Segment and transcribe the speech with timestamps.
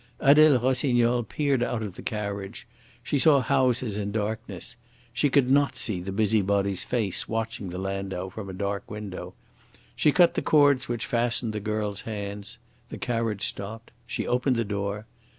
[0.19, 2.65] Adele Rossignol peered out of the carriage.
[3.03, 4.75] She saw the houses in darkness.
[5.13, 9.35] She could not see the busybody's face watching the landau from a dark window.
[9.95, 12.57] She cut the cords which fastened the girl's hands.
[12.89, 13.91] The carriage stopped.
[14.07, 15.05] She opened the door.